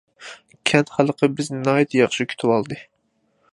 كەنت 0.69 0.89
خەلقى 0.95 1.29
بىزنى 1.39 1.61
ناھايىتى 1.67 2.01
ياخشى 2.01 2.29
كۈتۈۋالدى. 2.35 2.81